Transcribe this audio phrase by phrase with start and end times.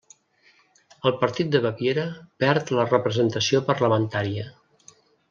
[1.09, 2.05] El Partit de Baviera
[2.45, 4.49] perd la representació parlamentària.